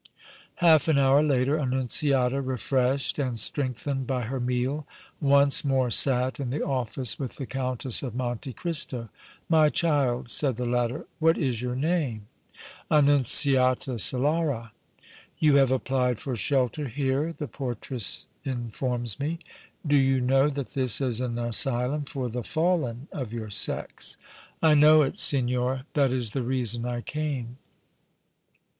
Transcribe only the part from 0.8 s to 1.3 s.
an hour